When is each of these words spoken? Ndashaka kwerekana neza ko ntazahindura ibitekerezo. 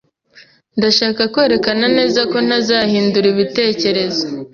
Ndashaka 0.77 1.21
kwerekana 1.33 1.85
neza 1.97 2.21
ko 2.31 2.37
ntazahindura 2.45 3.27
ibitekerezo. 3.33 4.23